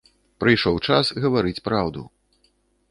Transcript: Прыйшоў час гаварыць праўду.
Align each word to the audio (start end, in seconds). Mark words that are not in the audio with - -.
Прыйшоў 0.43 0.79
час 0.89 1.13
гаварыць 1.27 1.63
праўду. 1.71 2.01